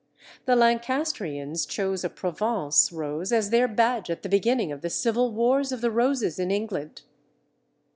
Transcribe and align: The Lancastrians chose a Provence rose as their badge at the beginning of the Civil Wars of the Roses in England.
The 0.45 0.55
Lancastrians 0.55 1.63
chose 1.67 2.03
a 2.03 2.09
Provence 2.09 2.91
rose 2.91 3.31
as 3.31 3.51
their 3.51 3.67
badge 3.67 4.09
at 4.09 4.23
the 4.23 4.29
beginning 4.29 4.71
of 4.71 4.81
the 4.81 4.89
Civil 4.89 5.31
Wars 5.31 5.71
of 5.71 5.81
the 5.81 5.91
Roses 5.91 6.39
in 6.39 6.49
England. 6.49 7.03